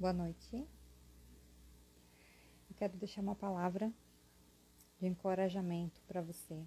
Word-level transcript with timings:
Boa 0.00 0.14
noite. 0.14 0.56
Eu 0.56 0.66
quero 2.78 2.96
deixar 2.96 3.20
uma 3.20 3.34
palavra 3.34 3.92
de 4.98 5.06
encorajamento 5.06 6.00
para 6.08 6.22
você, 6.22 6.64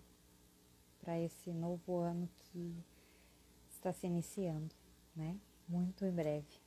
para 1.01 1.19
esse 1.19 1.51
novo 1.51 1.97
ano 1.97 2.29
que 2.37 2.77
está 3.71 3.91
se 3.91 4.05
iniciando, 4.05 4.75
né? 5.15 5.35
Muito 5.67 6.05
em 6.05 6.11
breve. 6.11 6.61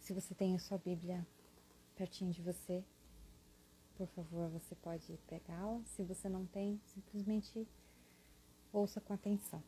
Se 0.00 0.12
você 0.12 0.34
tem 0.34 0.56
a 0.56 0.58
sua 0.58 0.76
Bíblia 0.76 1.24
pertinho 1.94 2.32
de 2.32 2.42
você, 2.42 2.84
por 3.94 4.08
favor, 4.08 4.48
você 4.48 4.74
pode 4.74 5.16
pegá-la. 5.28 5.80
Se 5.84 6.02
você 6.02 6.28
não 6.28 6.44
tem, 6.46 6.80
simplesmente 6.86 7.64
ouça 8.72 9.00
com 9.00 9.12
atenção. 9.12 9.62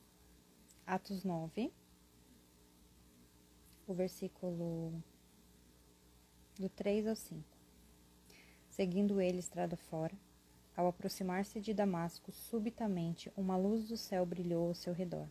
Atos 0.84 1.22
9 1.22 1.72
o 3.86 3.94
versículo 3.94 4.92
do 6.58 6.68
3 6.68 7.06
ao 7.06 7.14
5. 7.14 7.44
Seguindo 8.68 9.20
ele 9.20 9.38
estrada 9.38 9.76
fora, 9.76 10.14
ao 10.76 10.88
aproximar-se 10.88 11.60
de 11.60 11.72
Damasco, 11.72 12.30
subitamente 12.32 13.32
uma 13.36 13.56
luz 13.56 13.88
do 13.88 13.96
céu 13.96 14.26
brilhou 14.26 14.68
ao 14.68 14.74
seu 14.74 14.92
redor. 14.92 15.28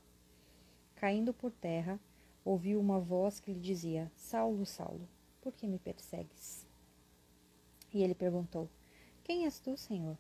Caindo 0.96 1.34
por 1.34 1.52
terra, 1.52 1.99
ouviu 2.44 2.80
uma 2.80 2.99
voz 2.99 3.40
que 3.40 3.54
lhe 3.54 3.60
dizia: 3.60 4.12
Saulo, 4.16 4.66
Saulo, 4.66 5.08
por 5.41 5.54
que 5.54 5.68
me 5.68 5.77
persegues? 5.77 6.66
E 7.94 8.02
ele 8.02 8.16
perguntou: 8.16 8.70
Quem 9.24 9.46
és 9.46 9.60
tu, 9.60 9.77
Senhor? 9.77 10.18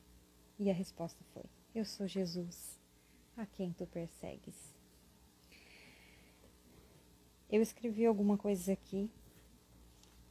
E 0.59 0.69
a 0.69 0.73
resposta 0.73 1.23
foi: 1.33 1.45
Eu 1.73 1.85
sou 1.85 2.07
Jesus, 2.07 2.79
a 3.35 3.45
quem 3.45 3.73
tu 3.73 3.87
persegues. 3.87 4.74
Eu 7.49 7.61
escrevi 7.61 8.05
alguma 8.05 8.37
coisa 8.37 8.73
aqui 8.73 9.09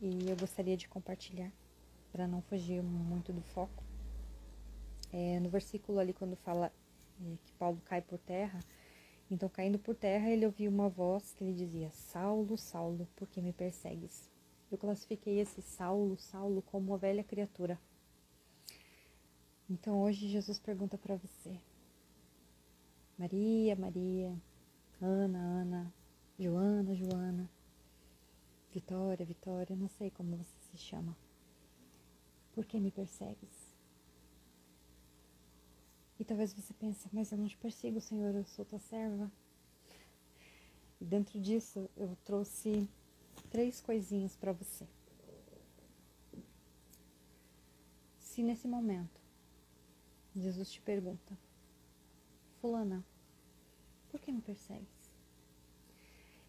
e 0.00 0.28
eu 0.28 0.36
gostaria 0.36 0.76
de 0.76 0.88
compartilhar 0.88 1.52
para 2.10 2.26
não 2.26 2.42
fugir 2.42 2.82
muito 2.82 3.32
do 3.32 3.40
foco. 3.40 3.84
É, 5.12 5.38
no 5.38 5.48
versículo 5.48 6.00
ali, 6.00 6.12
quando 6.12 6.34
fala 6.34 6.72
é, 7.22 7.36
que 7.44 7.52
Paulo 7.52 7.80
cai 7.84 8.02
por 8.02 8.18
terra, 8.18 8.58
então 9.30 9.48
caindo 9.48 9.78
por 9.78 9.94
terra, 9.94 10.28
ele 10.28 10.44
ouviu 10.44 10.68
uma 10.70 10.88
voz 10.88 11.32
que 11.32 11.44
lhe 11.44 11.54
dizia: 11.54 11.88
Saulo, 11.92 12.58
Saulo, 12.58 13.08
por 13.14 13.28
que 13.28 13.40
me 13.40 13.52
persegues? 13.52 14.28
Eu 14.70 14.76
classifiquei 14.76 15.38
esse 15.38 15.62
Saulo, 15.62 16.18
Saulo, 16.18 16.62
como 16.62 16.90
uma 16.90 16.98
velha 16.98 17.22
criatura. 17.22 17.78
Então 19.70 20.02
hoje 20.02 20.28
Jesus 20.28 20.58
pergunta 20.58 20.98
para 20.98 21.14
você: 21.14 21.60
Maria, 23.16 23.76
Maria, 23.76 24.36
Ana, 25.00 25.38
Ana, 25.38 25.94
Joana, 26.38 26.94
Joana, 26.96 27.48
Vitória, 28.72 29.24
Vitória, 29.24 29.76
não 29.76 29.88
sei 29.88 30.10
como 30.10 30.36
você 30.36 30.56
se 30.70 30.76
chama. 30.76 31.16
Por 32.52 32.64
que 32.64 32.80
me 32.80 32.90
persegues? 32.90 33.74
E 36.18 36.24
talvez 36.24 36.52
você 36.52 36.74
pense, 36.74 37.08
mas 37.12 37.30
eu 37.30 37.38
não 37.38 37.46
te 37.46 37.56
persigo, 37.56 38.00
Senhor, 38.00 38.34
eu 38.34 38.44
sou 38.44 38.64
tua 38.64 38.80
serva. 38.80 39.30
E 41.00 41.04
dentro 41.04 41.40
disso 41.40 41.88
eu 41.96 42.16
trouxe 42.24 42.88
três 43.50 43.80
coisinhas 43.80 44.36
para 44.36 44.52
você. 44.52 44.86
Se 48.18 48.42
nesse 48.42 48.66
momento 48.66 49.20
Jesus 50.34 50.72
te 50.72 50.80
pergunta, 50.80 51.38
Fulana, 52.60 53.04
por 54.08 54.20
que 54.20 54.32
me 54.32 54.40
persegues? 54.40 54.93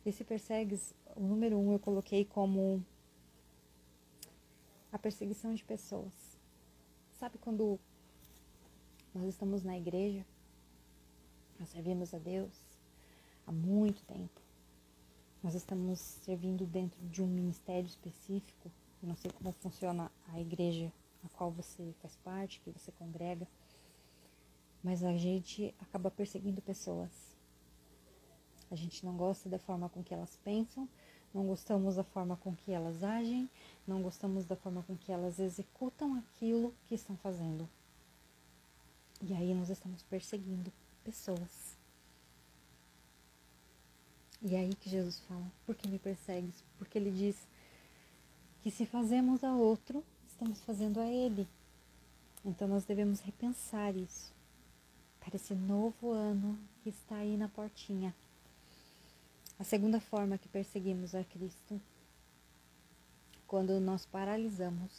Esse 0.05 0.23
persegues, 0.23 0.93
o 1.15 1.21
número 1.21 1.57
um 1.57 1.73
eu 1.73 1.79
coloquei 1.79 2.23
como 2.25 2.85
a 4.91 4.99
perseguição 4.99 5.55
de 5.55 5.63
pessoas. 5.63 6.13
Sabe 7.13 7.39
quando 7.39 7.79
nós 9.15 9.25
estamos 9.25 9.63
na 9.63 9.75
igreja, 9.75 10.23
nós 11.59 11.69
servimos 11.69 12.13
a 12.13 12.19
Deus 12.19 12.53
há 13.47 13.51
muito 13.51 14.03
tempo, 14.03 14.39
nós 15.41 15.55
estamos 15.55 15.99
servindo 15.99 16.67
dentro 16.67 17.03
de 17.07 17.23
um 17.23 17.27
ministério 17.27 17.87
específico, 17.87 18.71
eu 19.01 19.09
não 19.09 19.15
sei 19.15 19.31
como 19.31 19.51
funciona 19.53 20.11
a 20.27 20.39
igreja 20.39 20.93
a 21.23 21.29
qual 21.29 21.49
você 21.49 21.95
faz 21.99 22.15
parte, 22.17 22.61
que 22.61 22.69
você 22.69 22.91
congrega, 22.91 23.47
mas 24.83 25.03
a 25.03 25.17
gente 25.17 25.73
acaba 25.79 26.11
perseguindo 26.11 26.61
pessoas 26.61 27.34
a 28.71 28.75
gente 28.75 29.05
não 29.05 29.15
gosta 29.15 29.49
da 29.49 29.59
forma 29.59 29.89
com 29.89 30.03
que 30.03 30.13
elas 30.13 30.37
pensam, 30.43 30.87
não 31.33 31.45
gostamos 31.45 31.95
da 31.95 32.03
forma 32.03 32.37
com 32.37 32.55
que 32.55 32.71
elas 32.71 33.03
agem, 33.03 33.49
não 33.85 34.01
gostamos 34.01 34.45
da 34.45 34.55
forma 34.55 34.83
com 34.83 34.95
que 34.95 35.11
elas 35.11 35.39
executam 35.39 36.15
aquilo 36.15 36.73
que 36.87 36.95
estão 36.95 37.17
fazendo. 37.17 37.67
E 39.21 39.33
aí 39.33 39.53
nós 39.53 39.69
estamos 39.69 40.01
perseguindo 40.03 40.71
pessoas. 41.03 41.75
E 44.41 44.55
é 44.55 44.59
aí 44.59 44.75
que 44.75 44.89
Jesus 44.89 45.19
fala: 45.21 45.45
Por 45.65 45.75
que 45.75 45.87
me 45.87 45.99
persegues? 45.99 46.63
Porque 46.77 46.97
ele 46.97 47.11
diz 47.11 47.35
que 48.61 48.71
se 48.71 48.85
fazemos 48.85 49.43
a 49.43 49.53
outro, 49.53 50.03
estamos 50.27 50.61
fazendo 50.61 50.99
a 50.99 51.07
ele. 51.07 51.47
Então 52.43 52.67
nós 52.67 52.85
devemos 52.85 53.19
repensar 53.19 53.95
isso 53.95 54.31
para 55.19 55.35
esse 55.35 55.55
novo 55.55 56.11
ano 56.11 56.57
que 56.83 56.89
está 56.89 57.15
aí 57.15 57.35
na 57.35 57.49
portinha. 57.49 58.13
A 59.57 59.63
segunda 59.63 60.01
forma 60.01 60.37
que 60.37 60.49
perseguimos 60.49 61.15
a 61.15 61.23
Cristo, 61.23 61.81
quando 63.47 63.79
nós 63.79 64.05
paralisamos, 64.05 64.91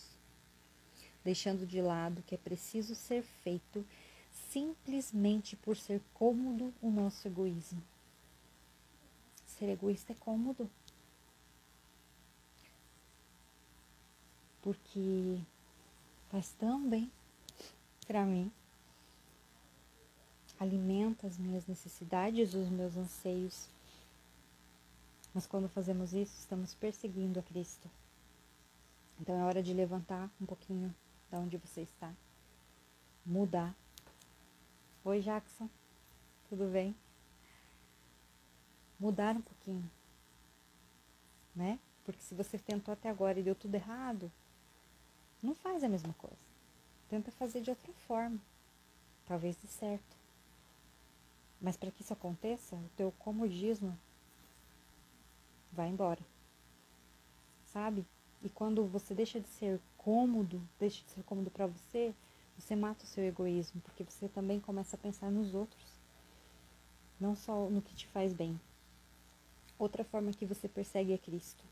deixando 1.22 1.67
de 1.67 1.83
lado 1.83 2.22
que 2.22 2.34
é 2.34 2.39
preciso 2.39 2.95
ser 2.95 3.22
feito 3.22 3.84
simplesmente 4.50 5.56
por 5.56 5.77
ser 5.77 6.00
cômodo 6.15 6.72
o 6.81 6.91
nosso 6.91 7.28
egoísmo. 7.28 7.83
Ser 9.47 9.69
egoísta 9.69 10.12
é 10.12 10.16
cômodo. 10.16 10.71
Porque 14.62 15.39
faz 16.31 16.50
tão 16.59 16.89
bem 16.89 17.12
para 18.06 18.25
mim. 18.25 18.50
Alimenta 20.59 21.27
as 21.27 21.37
minhas 21.37 21.66
necessidades, 21.66 22.55
os 22.55 22.69
meus 22.71 22.97
anseios 22.97 23.69
mas 25.37 25.47
quando 25.47 25.69
fazemos 25.69 26.15
isso, 26.15 26.35
estamos 26.39 26.75
perseguindo 26.75 27.39
a 27.39 27.43
Cristo. 27.43 27.91
Então 29.21 29.39
é 29.39 29.45
hora 29.45 29.63
de 29.63 29.75
levantar 29.75 30.31
um 30.41 30.47
pouquinho 30.47 30.95
da 31.31 31.39
onde 31.39 31.59
você 31.59 31.83
está. 31.83 32.11
Mudar. 33.23 33.77
Oi, 35.05 35.21
Jackson. 35.21 35.69
Tudo 36.49 36.73
bem? 36.73 36.97
Mudar 38.99 39.37
um 39.37 39.43
pouquinho. 39.43 39.91
Né? 41.55 41.79
Porque 42.03 42.23
se 42.23 42.35
você 42.35 42.59
tentou 42.59 42.95
até 42.95 43.11
agora 43.11 43.39
e 43.39 43.43
deu 43.43 43.55
tudo 43.55 43.75
errado, 43.75 44.33
não 45.43 45.55
faz 45.55 45.85
a 45.85 45.89
mesma 45.91 46.15
coisa. 46.15 46.47
Tenta 47.11 47.31
fazer 47.31 47.61
de 47.61 47.69
outra 47.69 47.93
forma. 48.09 48.41
Talvez 49.27 49.55
dê 49.57 49.69
certo. 49.69 50.17
Mas 51.61 51.77
para 51.77 51.91
que 51.91 52.01
isso 52.01 52.15
aconteça, 52.15 52.75
o 52.75 52.91
teu 52.97 53.13
comodismo 53.19 53.99
vai 55.77 55.89
embora. 55.89 56.21
Sabe? 57.67 58.05
E 58.43 58.49
quando 58.49 58.85
você 58.87 59.15
deixa 59.15 59.39
de 59.39 59.49
ser 59.49 59.79
cômodo, 59.99 60.61
deixa 60.81 61.05
de 61.05 61.11
ser 61.11 61.23
cômodo 61.25 61.51
para 61.51 61.67
você, 61.67 62.15
você 62.59 62.75
mata 62.75 63.05
o 63.05 63.07
seu 63.07 63.23
egoísmo, 63.23 63.81
porque 63.83 64.03
você 64.03 64.29
também 64.29 64.59
começa 64.59 64.97
a 64.97 64.99
pensar 64.99 65.31
nos 65.31 65.55
outros, 65.55 65.85
não 67.21 67.37
só 67.37 67.69
no 67.69 67.83
que 67.83 67.95
te 67.95 68.07
faz 68.07 68.33
bem. 68.33 68.59
Outra 69.78 70.05
forma 70.05 70.33
que 70.33 70.47
você 70.47 70.67
persegue 70.69 71.13
é 71.13 71.19
Cristo. 71.19 71.63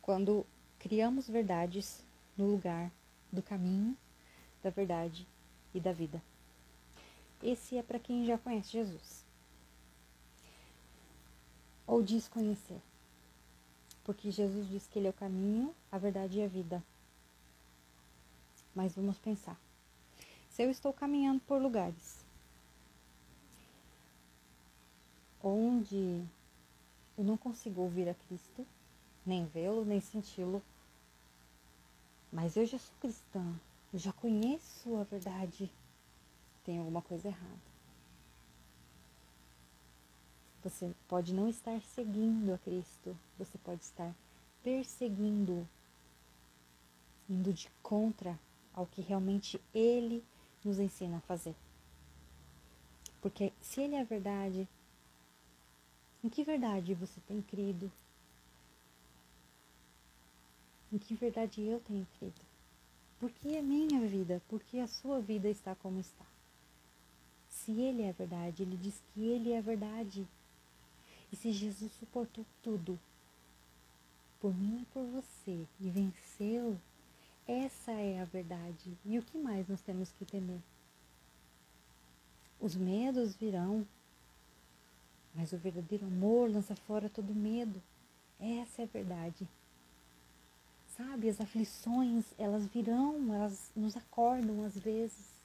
Quando 0.00 0.46
criamos 0.78 1.28
verdades 1.28 2.02
no 2.36 2.46
lugar 2.46 2.90
do 3.30 3.42
caminho, 3.42 3.94
da 4.62 4.70
verdade 4.70 5.26
e 5.74 5.80
da 5.80 5.92
vida. 5.92 6.22
Esse 7.42 7.76
é 7.76 7.82
para 7.82 7.98
quem 7.98 8.24
já 8.24 8.38
conhece 8.38 8.72
Jesus 8.72 9.27
ou 11.88 12.02
desconhecer. 12.02 12.80
Porque 14.04 14.30
Jesus 14.30 14.68
diz 14.68 14.86
que 14.86 14.98
Ele 14.98 15.08
é 15.08 15.10
o 15.10 15.14
caminho, 15.14 15.74
a 15.90 15.98
verdade 15.98 16.38
e 16.38 16.44
a 16.44 16.46
vida. 16.46 16.84
Mas 18.74 18.94
vamos 18.94 19.18
pensar. 19.18 19.58
Se 20.50 20.62
eu 20.62 20.70
estou 20.70 20.92
caminhando 20.92 21.40
por 21.40 21.60
lugares 21.60 22.18
onde 25.42 26.24
eu 27.16 27.24
não 27.24 27.36
consigo 27.36 27.80
ouvir 27.80 28.08
a 28.08 28.14
Cristo, 28.14 28.66
nem 29.24 29.46
vê-lo, 29.46 29.84
nem 29.84 30.00
senti-lo, 30.00 30.62
mas 32.30 32.56
eu 32.56 32.66
já 32.66 32.78
sou 32.78 32.94
cristã, 33.00 33.54
eu 33.92 33.98
já 33.98 34.12
conheço 34.12 34.96
a 34.96 35.04
verdade, 35.04 35.70
tem 36.64 36.78
alguma 36.78 37.00
coisa 37.00 37.28
errada. 37.28 37.67
Você 40.68 40.94
pode 41.08 41.32
não 41.32 41.48
estar 41.48 41.80
seguindo 41.80 42.52
a 42.52 42.58
Cristo, 42.58 43.16
você 43.38 43.56
pode 43.64 43.82
estar 43.82 44.14
perseguindo, 44.62 45.66
indo 47.26 47.54
de 47.54 47.70
contra 47.82 48.38
ao 48.74 48.84
que 48.84 49.00
realmente 49.00 49.58
Ele 49.74 50.22
nos 50.62 50.78
ensina 50.78 51.16
a 51.16 51.20
fazer. 51.22 51.54
Porque 53.22 53.50
se 53.62 53.80
Ele 53.80 53.94
é 53.94 54.02
a 54.02 54.04
verdade, 54.04 54.68
em 56.22 56.28
que 56.28 56.44
verdade 56.44 56.92
você 56.92 57.18
tem 57.26 57.40
crido? 57.40 57.90
Em 60.92 60.98
que 60.98 61.14
verdade 61.14 61.62
eu 61.62 61.80
tenho 61.80 62.06
crido? 62.18 62.42
Por 63.18 63.30
que 63.30 63.56
a 63.56 63.62
minha 63.62 64.06
vida? 64.06 64.42
Por 64.50 64.62
que 64.62 64.80
a 64.80 64.86
sua 64.86 65.18
vida 65.18 65.48
está 65.48 65.74
como 65.76 65.98
está? 65.98 66.26
Se 67.48 67.72
Ele 67.72 68.02
é 68.02 68.10
a 68.10 68.12
verdade, 68.12 68.62
Ele 68.62 68.76
diz 68.76 69.02
que 69.14 69.26
Ele 69.26 69.52
é 69.52 69.58
a 69.58 69.62
verdade. 69.62 70.28
E 71.32 71.36
se 71.36 71.52
Jesus 71.52 71.92
suportou 71.92 72.44
tudo 72.62 72.98
por 74.40 74.54
mim 74.56 74.82
e 74.82 74.86
por 74.86 75.04
você 75.06 75.66
e 75.80 75.90
venceu, 75.90 76.78
essa 77.46 77.92
é 77.92 78.20
a 78.20 78.24
verdade. 78.24 78.96
E 79.04 79.18
o 79.18 79.22
que 79.22 79.38
mais 79.38 79.68
nós 79.68 79.80
temos 79.80 80.12
que 80.12 80.24
temer? 80.24 80.60
Os 82.60 82.74
medos 82.74 83.36
virão, 83.36 83.86
mas 85.34 85.52
o 85.52 85.56
verdadeiro 85.56 86.06
amor 86.06 86.50
lança 86.50 86.74
fora 86.74 87.08
todo 87.08 87.34
medo. 87.34 87.80
Essa 88.40 88.82
é 88.82 88.84
a 88.84 88.88
verdade. 88.88 89.48
Sabe, 90.96 91.28
as 91.28 91.40
aflições, 91.40 92.24
elas 92.36 92.66
virão, 92.66 93.32
elas 93.32 93.70
nos 93.76 93.96
acordam 93.96 94.64
às 94.64 94.76
vezes. 94.76 95.38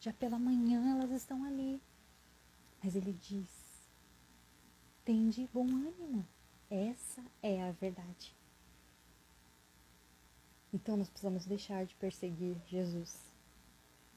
Já 0.00 0.12
pela 0.12 0.38
manhã 0.38 0.96
elas 0.96 1.10
estão 1.10 1.44
ali. 1.44 1.80
Mas 2.82 2.94
ele 2.94 3.12
diz: 3.12 3.61
tende 5.04 5.48
bom 5.52 5.66
ânimo. 5.66 6.26
Essa 6.70 7.22
é 7.42 7.62
a 7.62 7.72
verdade. 7.72 8.34
Então 10.72 10.96
nós 10.96 11.08
precisamos 11.08 11.44
deixar 11.44 11.84
de 11.84 11.94
perseguir 11.96 12.56
Jesus 12.66 13.18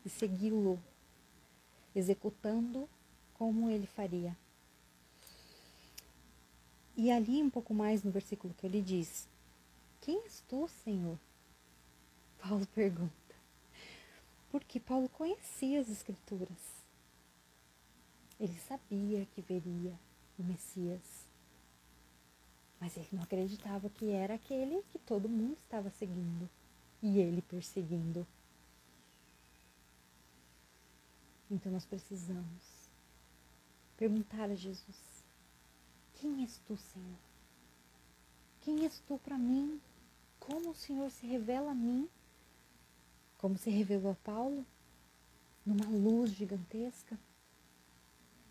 e 0.05 0.09
segui-lo, 0.09 0.81
executando 1.93 2.89
como 3.33 3.69
ele 3.69 3.87
faria. 3.87 4.37
E 6.95 7.11
ali 7.11 7.43
um 7.43 7.49
pouco 7.49 7.73
mais 7.73 8.03
no 8.03 8.11
versículo 8.11 8.53
que 8.53 8.65
ele 8.65 8.81
diz: 8.81 9.27
Quem 9.99 10.23
és 10.23 10.41
tu, 10.47 10.67
Senhor? 10.67 11.19
Paulo 12.39 12.65
pergunta. 12.67 13.13
Porque 14.49 14.79
Paulo 14.79 15.09
conhecia 15.09 15.81
as 15.81 15.89
Escrituras. 15.89 16.85
Ele 18.39 18.57
sabia 18.59 19.25
que 19.25 19.41
veria 19.41 19.99
o 20.37 20.43
Messias. 20.43 21.25
Mas 22.79 22.95
ele 22.97 23.07
não 23.11 23.23
acreditava 23.23 23.89
que 23.89 24.11
era 24.11 24.35
aquele 24.35 24.83
que 24.91 24.99
todo 24.99 25.29
mundo 25.29 25.57
estava 25.63 25.89
seguindo 25.89 26.49
e 27.01 27.19
ele 27.19 27.41
perseguindo. 27.41 28.27
Então 31.49 31.71
nós 31.71 31.85
precisamos 31.85 32.89
perguntar 33.95 34.49
a 34.49 34.55
Jesus: 34.55 35.23
quem 36.15 36.41
és 36.41 36.57
tu, 36.67 36.75
Senhor? 36.75 37.19
Quem 38.61 38.83
és 38.83 38.99
tu 39.07 39.19
para 39.19 39.37
mim? 39.37 39.79
Como 40.39 40.71
o 40.71 40.75
Senhor 40.75 41.09
se 41.11 41.25
revela 41.27 41.71
a 41.71 41.75
mim? 41.75 42.09
Como 43.37 43.57
se 43.57 43.69
revelou 43.69 44.11
a 44.11 44.15
Paulo? 44.15 44.65
Numa 45.65 45.85
luz 45.85 46.31
gigantesca? 46.31 47.17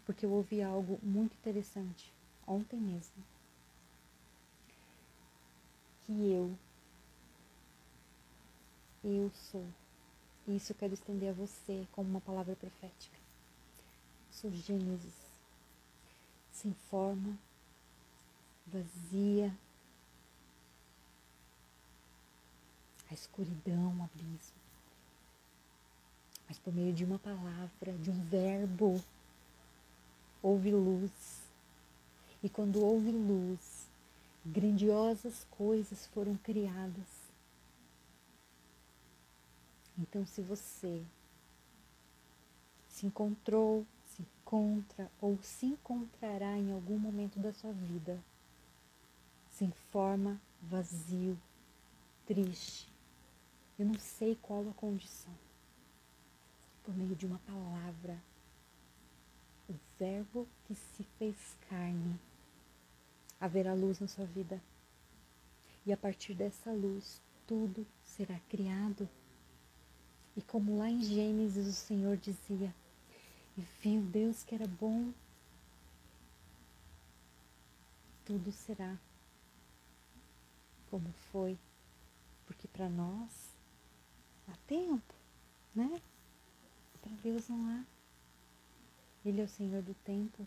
Porque 0.05 0.27
eu 0.27 0.33
ouvi 0.33 0.63
algo 0.63 0.99
muito 1.03 1.35
interessante 1.35 2.13
ontem 2.47 2.79
mesmo. 2.79 3.25
Que 6.05 6.13
eu, 6.13 6.57
eu 9.03 9.31
sou. 9.51 9.67
E 10.47 10.57
isso 10.57 10.73
eu 10.73 10.77
quero 10.77 10.93
estender 10.93 11.31
a 11.31 11.33
você 11.33 11.87
como 11.93 12.09
uma 12.09 12.21
palavra 12.21 12.55
profética. 12.55 13.19
Sou 14.31 14.51
Gênesis, 14.51 15.15
sem 16.53 16.75
forma, 16.91 17.39
vazia, 18.67 19.57
a 23.11 23.15
escuridão, 23.15 23.97
o 23.99 24.03
abismo. 24.03 24.65
Mas 26.47 26.59
por 26.59 26.75
meio 26.75 26.93
de 26.93 27.05
uma 27.05 27.19
palavra, 27.19 27.93
de 28.03 28.11
um 28.11 28.21
verbo, 28.25 29.03
houve 30.45 30.71
luz. 30.71 31.41
E 32.43 32.51
quando 32.51 32.85
houve 32.85 33.11
luz, 33.11 33.89
grandiosas 34.45 35.47
coisas 35.51 36.07
foram 36.09 36.37
criadas. 36.37 37.25
Então, 39.99 40.27
se 40.27 40.43
você 40.43 41.03
se 42.91 43.07
encontrou, 43.07 43.87
se 44.05 44.21
encontra 44.21 45.11
ou 45.19 45.39
se 45.43 45.65
encontrará 45.65 46.59
em 46.59 46.73
algum 46.73 46.99
momento 46.99 47.39
da 47.39 47.53
sua 47.53 47.73
vida 47.73 48.23
sem 49.49 49.73
forma, 49.91 50.39
vazio, 50.61 51.39
triste. 52.27 52.93
Eu 53.79 53.87
não 53.87 53.99
sei 53.99 54.37
qual 54.43 54.69
a 54.69 54.75
condição. 54.75 55.33
Por 56.83 56.95
meio 56.95 57.15
de 57.15 57.25
uma 57.25 57.39
palavra, 57.47 58.21
o 59.69 59.75
Verbo 59.99 60.47
que 60.67 60.75
se 60.75 61.05
fez 61.19 61.37
carne, 61.69 62.19
haverá 63.41 63.75
luz 63.75 64.01
na 64.01 64.09
sua 64.09 64.25
vida. 64.27 64.61
E 65.87 65.93
a 65.93 65.97
partir 65.97 66.35
dessa 66.35 66.73
luz, 66.73 67.21
tudo 67.47 67.87
será 68.03 68.39
criado. 68.49 69.09
E 70.37 70.43
como 70.43 70.79
lá 70.79 70.89
em 70.89 71.03
Gênesis 71.03 71.67
o 71.67 71.73
Senhor 71.73 72.17
dizia, 72.17 72.75
e 73.57 73.61
viu 73.81 74.03
Deus 74.03 74.43
que 74.43 74.55
era 74.55 74.67
bom, 74.67 75.13
tudo 78.25 78.51
será 78.51 78.99
como 80.91 81.13
foi, 81.31 81.59
porque 82.47 82.67
para 82.69 82.89
nós 82.89 83.55
há 84.49 84.57
tempo, 84.67 85.15
né? 85.75 86.01
Para 87.03 87.13
Deus 87.23 87.49
não 87.49 87.69
há. 87.69 87.94
Ele 89.25 89.41
é 89.41 89.45
o 89.45 89.49
Senhor 89.49 89.83
do 89.83 89.95
tempo. 90.05 90.47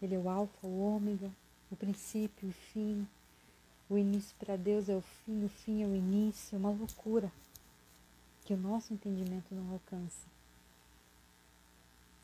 Ele 0.00 0.14
é 0.14 0.18
o 0.18 0.28
Alfa, 0.28 0.66
o 0.66 0.80
Ômega, 0.96 1.30
o 1.70 1.76
princípio 1.76 2.48
o 2.48 2.52
fim. 2.52 3.06
O 3.88 3.98
início 3.98 4.34
para 4.38 4.56
Deus 4.56 4.88
é 4.88 4.94
o 4.94 5.00
fim, 5.00 5.44
o 5.44 5.48
fim 5.48 5.82
é 5.82 5.86
o 5.86 5.94
início. 5.94 6.54
É 6.54 6.58
uma 6.58 6.70
loucura 6.70 7.32
que 8.44 8.54
o 8.54 8.56
nosso 8.56 8.92
entendimento 8.92 9.54
não 9.54 9.72
alcança. 9.72 10.26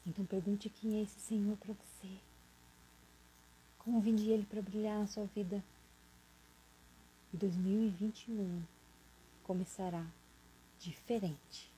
Então 0.07 0.25
pergunte 0.25 0.69
quem 0.69 0.99
é 0.99 1.03
esse 1.03 1.19
Senhor 1.21 1.57
para 1.57 1.75
você. 1.75 2.09
Como 3.79 4.01
vinde 4.01 4.31
Ele 4.31 4.45
para 4.45 4.63
brilhar 4.63 4.99
na 4.99 5.07
sua 5.07 5.25
vida? 5.27 5.63
E 7.33 7.37
2021 7.37 8.63
começará 9.43 10.05
diferente 10.79 11.71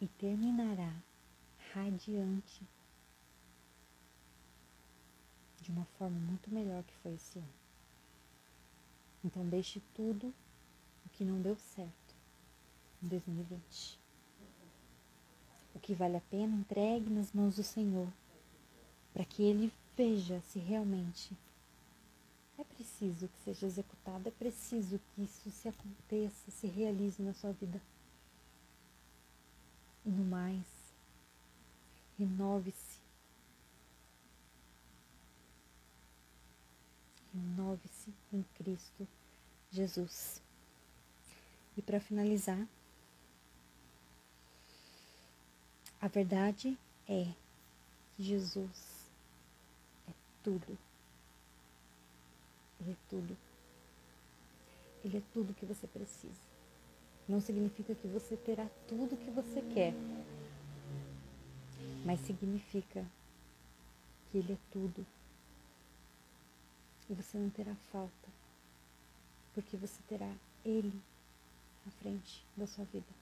e 0.00 0.06
terminará 0.06 0.92
radiante 1.74 2.66
de 5.60 5.70
uma 5.70 5.84
forma 5.96 6.18
muito 6.18 6.52
melhor 6.52 6.82
que 6.82 6.94
foi 6.96 7.14
esse 7.14 7.38
ano. 7.38 7.54
Então 9.24 9.48
deixe 9.48 9.80
tudo 9.94 10.34
o 11.06 11.08
que 11.10 11.24
não 11.24 11.40
deu 11.40 11.56
certo 11.56 12.14
em 13.02 13.08
2020. 13.08 13.98
O 15.74 15.78
que 15.78 15.94
vale 15.94 16.16
a 16.16 16.20
pena 16.22 16.56
entregue 16.56 17.08
nas 17.08 17.32
mãos 17.32 17.56
do 17.56 17.62
Senhor, 17.62 18.12
para 19.12 19.24
que 19.24 19.42
Ele 19.42 19.72
veja 19.96 20.40
se 20.40 20.58
realmente 20.58 21.36
é 22.58 22.64
preciso 22.64 23.28
que 23.28 23.42
seja 23.44 23.66
executado, 23.66 24.28
é 24.28 24.32
preciso 24.32 24.98
que 24.98 25.22
isso 25.22 25.50
se 25.50 25.68
aconteça, 25.68 26.50
se 26.50 26.66
realize 26.66 27.22
na 27.22 27.32
sua 27.32 27.52
vida. 27.52 27.80
E 30.04 30.10
no 30.10 30.24
mais, 30.24 30.81
renove-se. 32.18 33.00
Renove-se 37.32 38.12
em 38.32 38.42
Cristo 38.56 39.08
Jesus. 39.70 40.42
E 41.76 41.82
para 41.82 42.00
finalizar, 42.00 42.66
a 46.00 46.08
verdade 46.08 46.76
é 47.08 47.32
que 48.16 48.22
Jesus 48.22 49.08
é 50.08 50.12
tudo. 50.42 50.78
Ele 52.80 52.92
é 52.92 52.96
tudo. 53.08 53.36
Ele 55.04 55.18
é 55.18 55.22
tudo 55.32 55.54
que 55.54 55.64
você 55.64 55.86
precisa. 55.86 56.52
Não 57.28 57.40
significa 57.40 57.94
que 57.94 58.06
você 58.08 58.36
terá 58.36 58.68
tudo 58.88 59.16
que 59.16 59.30
você 59.30 59.62
quer, 59.72 59.94
mas 62.04 62.20
significa 62.20 63.06
porque 64.32 64.38
Ele 64.38 64.52
é 64.54 64.58
tudo. 64.72 65.06
E 67.10 67.14
você 67.14 67.36
não 67.36 67.50
terá 67.50 67.74
falta, 67.92 68.28
porque 69.54 69.76
você 69.76 70.00
terá 70.08 70.34
Ele 70.64 70.98
à 71.86 71.90
frente 71.90 72.42
da 72.56 72.66
sua 72.66 72.86
vida. 72.86 73.12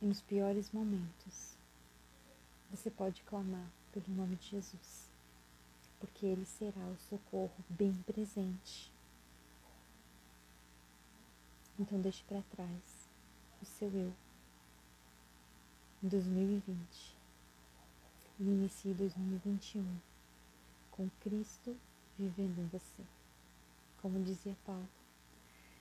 E 0.00 0.06
nos 0.06 0.22
piores 0.22 0.70
momentos, 0.72 1.54
você 2.70 2.90
pode 2.90 3.22
clamar 3.22 3.68
pelo 3.92 4.08
nome 4.08 4.36
de 4.36 4.48
Jesus, 4.48 5.10
porque 6.00 6.24
Ele 6.24 6.46
será 6.46 6.86
o 6.86 6.96
socorro 7.10 7.52
bem 7.68 7.92
presente. 8.06 8.90
Então 11.78 12.00
deixe 12.00 12.22
para 12.24 12.42
trás 12.50 13.08
o 13.60 13.66
seu 13.66 13.90
eu 13.94 14.23
em 16.04 16.08
2020 16.08 17.16
e 18.38 18.42
inicie 18.42 18.92
2021 18.92 19.82
com 20.90 21.08
Cristo 21.20 21.74
vivendo 22.18 22.58
em 22.58 22.66
você. 22.66 23.02
Como 24.02 24.22
dizia 24.22 24.54
Paulo, 24.66 24.86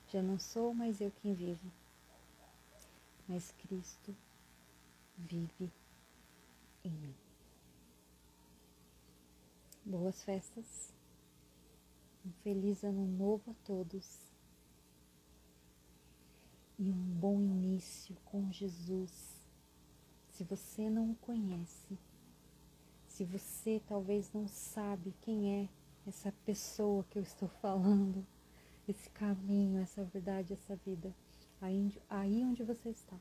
já 0.08 0.22
não 0.22 0.39
sou 0.39 0.74
mais 0.74 1.01
eu 1.01 1.12
quem 1.22 1.34
vivo, 1.34 1.70
mas 3.27 3.51
Cristo 3.51 4.15
vive 5.18 5.70
em 6.86 6.92
mim. 6.92 7.15
Boas 9.84 10.24
festas, 10.24 10.94
um 12.25 12.32
feliz 12.44 12.82
ano 12.86 13.06
novo 13.06 13.51
a 13.51 13.65
todos 13.65 14.22
e 16.80 16.89
um 16.89 17.20
bom 17.20 17.42
início 17.42 18.15
com 18.24 18.50
Jesus. 18.53 19.33
Se 20.34 20.44
você 20.44 20.90
não 20.90 21.12
o 21.12 21.16
conhece, 21.18 21.96
se 23.08 23.24
você 23.24 23.80
talvez 23.88 24.34
não 24.34 24.48
sabe 24.48 25.13
quem 25.22 25.62
é 25.62 25.70
essa 26.08 26.32
pessoa 26.44 27.04
que 27.04 27.20
eu 27.20 27.22
estou 27.22 27.48
falando, 27.48 28.25
esse 28.88 29.08
caminho, 29.12 29.80
essa 29.80 30.04
verdade, 30.04 30.54
essa 30.54 30.75
vida, 30.75 31.13
aí, 31.62 31.96
aí 32.10 32.44
onde 32.44 32.63
você 32.63 32.90
está. 32.90 33.16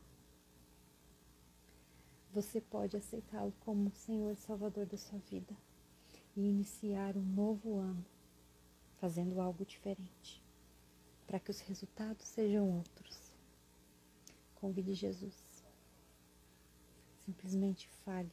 Você 2.33 2.63
pode 2.63 2.97
aceitá-lo 2.97 3.53
como 3.61 3.93
Senhor 3.93 4.33
e 4.33 4.37
Salvador 4.37 4.87
da 4.87 4.97
sua 4.97 5.19
vida 5.19 5.55
e 6.35 6.49
iniciar 6.49 7.15
um 7.15 7.23
novo 7.35 7.77
ano 7.77 8.03
fazendo 8.97 9.39
algo 9.39 9.67
diferente, 9.67 10.43
para 11.27 11.39
que 11.39 11.51
os 11.51 11.61
resultados 11.61 12.25
sejam 12.25 12.79
outros. 12.79 13.35
Convide 14.55 14.95
Jesus. 14.95 15.42
Simplesmente 17.25 17.89
fale 18.05 18.33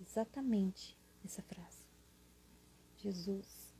exatamente 0.00 0.98
essa 1.24 1.42
frase. 1.42 1.82
Jesus, 2.96 3.74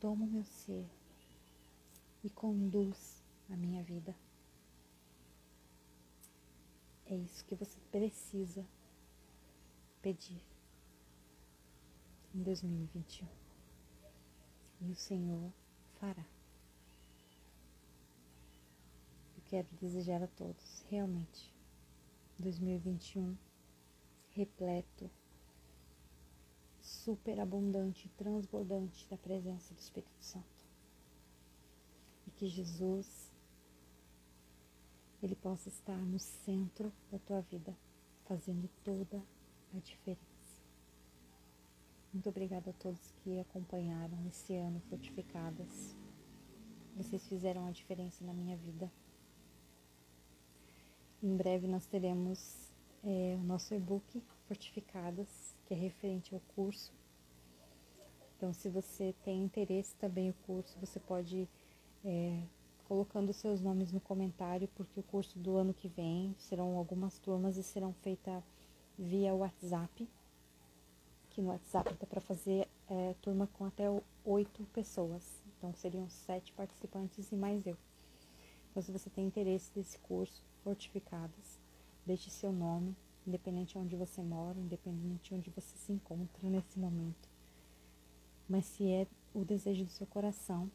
toma 0.00 0.24
o 0.24 0.28
meu 0.28 0.44
ser 0.44 0.88
e 2.22 2.30
conduz 2.30 3.22
a 3.48 3.56
minha 3.56 3.82
vida. 3.82 4.14
É 7.06 7.14
isso 7.14 7.44
que 7.44 7.54
você 7.54 7.78
precisa 7.92 8.66
pedir 10.02 10.42
em 12.34 12.42
2021. 12.42 13.28
E 14.80 14.90
o 14.90 14.94
Senhor 14.94 15.52
fará. 16.00 16.26
Eu 19.36 19.42
quero 19.46 19.68
desejar 19.80 20.22
a 20.22 20.26
todos 20.26 20.84
realmente 20.88 21.55
2021 22.42 23.36
repleto 24.30 25.10
superabundante, 26.80 28.08
transbordante 28.16 29.08
da 29.08 29.16
presença 29.16 29.74
do 29.74 29.80
Espírito 29.80 30.20
Santo. 30.20 30.66
E 32.26 32.30
que 32.30 32.46
Jesus 32.46 33.32
ele 35.22 35.34
possa 35.34 35.68
estar 35.68 35.96
no 35.96 36.18
centro 36.18 36.92
da 37.10 37.18
tua 37.18 37.40
vida, 37.40 37.76
fazendo 38.26 38.68
toda 38.84 39.22
a 39.74 39.78
diferença. 39.78 40.20
Muito 42.12 42.28
obrigada 42.28 42.70
a 42.70 42.74
todos 42.74 43.12
que 43.22 43.40
acompanharam 43.40 44.26
esse 44.28 44.54
ano 44.54 44.80
Fortificadas. 44.88 45.96
Vocês 46.96 47.26
fizeram 47.28 47.66
a 47.66 47.70
diferença 47.70 48.24
na 48.24 48.32
minha 48.32 48.56
vida. 48.56 48.90
Em 51.22 51.34
breve 51.34 51.66
nós 51.66 51.86
teremos 51.86 52.70
é, 53.02 53.36
o 53.40 53.44
nosso 53.44 53.74
e-book 53.74 54.22
Fortificadas 54.46 55.56
que 55.64 55.72
é 55.72 55.76
referente 55.76 56.34
ao 56.34 56.40
curso. 56.54 56.92
Então, 58.36 58.52
se 58.52 58.68
você 58.68 59.14
tem 59.24 59.42
interesse 59.42 59.94
também 59.96 60.28
no 60.28 60.34
curso, 60.46 60.78
você 60.78 61.00
pode 61.00 61.48
é, 62.04 62.42
colocando 62.84 63.32
seus 63.32 63.60
nomes 63.60 63.90
no 63.90 64.00
comentário, 64.00 64.68
porque 64.74 65.00
o 65.00 65.02
curso 65.02 65.38
do 65.38 65.56
ano 65.56 65.72
que 65.72 65.88
vem 65.88 66.34
serão 66.38 66.76
algumas 66.76 67.18
turmas 67.18 67.56
e 67.56 67.62
serão 67.62 67.94
feitas 67.94 68.44
via 68.98 69.34
WhatsApp. 69.34 70.06
Que 71.30 71.40
no 71.40 71.48
WhatsApp 71.48 71.94
dá 71.98 72.06
para 72.06 72.20
fazer 72.20 72.68
é, 72.88 73.14
turma 73.22 73.48
com 73.54 73.64
até 73.64 73.84
oito 74.24 74.64
pessoas. 74.66 75.42
Então, 75.56 75.72
seriam 75.74 76.08
sete 76.10 76.52
participantes 76.52 77.32
e 77.32 77.36
mais 77.36 77.66
eu. 77.66 77.76
Então, 78.70 78.82
se 78.82 78.92
você 78.92 79.08
tem 79.08 79.26
interesse 79.26 79.72
nesse 79.74 79.98
curso, 80.00 80.44
Fortificadas, 80.66 81.60
deixe 82.04 82.28
seu 82.28 82.50
nome 82.50 82.96
independente 83.24 83.74
de 83.74 83.78
onde 83.78 83.94
você 83.94 84.20
mora, 84.20 84.58
independente 84.58 85.28
de 85.28 85.34
onde 85.36 85.48
você 85.50 85.78
se 85.78 85.92
encontra 85.92 86.50
nesse 86.50 86.76
momento. 86.76 87.28
Mas 88.48 88.64
se 88.64 88.90
é 88.90 89.06
o 89.32 89.44
desejo 89.44 89.84
do 89.84 89.92
seu 89.92 90.08
coração, 90.08 90.68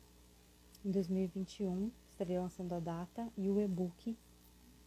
em 0.86 0.92
2021 0.92 1.92
estarei 2.10 2.40
lançando 2.40 2.72
a 2.72 2.80
data 2.80 3.30
e 3.36 3.50
o 3.50 3.60
e-book 3.60 4.18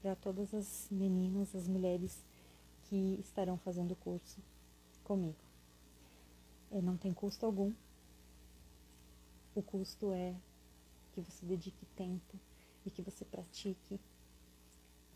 para 0.00 0.16
todas 0.16 0.54
as 0.54 0.88
meninas, 0.90 1.54
as 1.54 1.68
mulheres 1.68 2.25
que 2.84 3.20
estarão 3.20 3.58
fazendo 3.58 3.92
o 3.92 3.96
curso 3.96 4.40
comigo. 5.02 5.37
É, 6.70 6.80
não 6.80 6.96
tem 6.96 7.12
custo 7.12 7.44
algum. 7.44 7.75
O 9.54 9.61
custo 9.61 10.14
é 10.14 10.34
que 11.12 11.20
você 11.20 11.44
dedique 11.44 11.84
tempo 11.94 12.40
e 12.87 12.90
que 12.90 13.02
você 13.02 13.23
pratique 13.26 14.00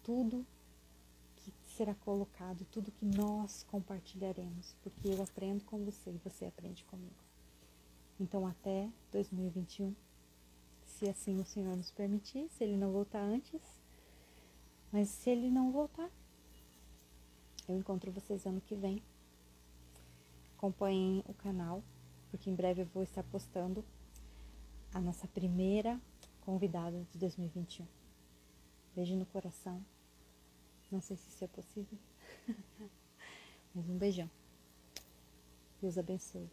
tudo 0.09 0.47
será 1.67 1.95
colocado, 1.95 2.65
tudo 2.73 2.91
que 2.91 3.05
nós 3.05 3.62
compartilharemos, 3.65 4.75
porque 4.83 5.07
eu 5.07 5.23
aprendo 5.23 5.62
com 5.67 5.85
você 5.85 6.11
e 6.11 6.17
você 6.25 6.47
aprende 6.47 6.83
comigo. 6.85 7.23
Então, 8.19 8.47
até 8.47 8.91
2021, 9.12 9.95
se 10.83 11.11
assim 11.11 11.38
o 11.38 11.45
Senhor 11.45 11.77
nos 11.77 11.91
permitir, 11.91 12.49
se 12.49 12.65
Ele 12.65 12.79
não 12.79 12.91
voltar 12.91 13.21
antes, 13.21 13.61
mas 14.91 15.11
se 15.11 15.29
Ele 15.29 15.50
não 15.50 15.71
voltar, 15.71 16.11
eu 17.69 17.77
encontro 17.77 18.11
vocês 18.11 18.47
ano 18.47 18.62
que 18.62 18.75
vem. 18.75 19.03
Acompanhem 20.57 21.23
o 21.29 21.35
canal, 21.35 21.85
porque 22.31 22.49
em 22.49 22.55
breve 22.55 22.81
eu 22.81 22.87
vou 22.87 23.03
estar 23.03 23.23
postando 23.25 23.85
a 24.95 25.00
nossa 25.03 25.29
primeira 25.29 26.00
convidada 26.41 27.07
de 27.12 27.19
2021. 27.19 27.87
Beijo 28.97 29.15
no 29.15 29.27
coração. 29.27 29.85
Não 30.90 31.00
sei 31.00 31.16
se 31.16 31.28
isso 31.28 31.45
é 31.45 31.49
possível. 31.49 31.99
Mas 33.75 33.88
um 33.88 33.99
beijão. 33.99 34.30
Deus 35.80 35.99
abençoe. 35.99 36.50